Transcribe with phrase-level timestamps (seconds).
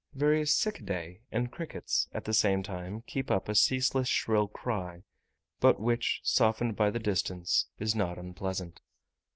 [0.15, 5.03] Various cicidae and crickets, at the same time, keep up a ceaseless shrill cry,
[5.59, 8.81] but which, softened by the distance, is not unpleasant.